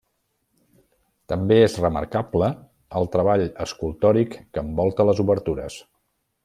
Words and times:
També 1.33 1.57
és 1.65 1.75
remarcable 1.83 2.49
el 3.01 3.07
treball 3.17 3.47
escultòric 3.69 4.37
que 4.41 4.65
envolta 4.67 5.11
les 5.11 5.27
obertures. 5.27 5.83